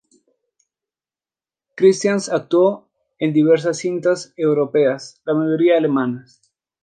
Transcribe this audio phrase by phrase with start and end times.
[1.77, 6.41] Christians actuó en diversas cintas europeas, la mayoría alemanas.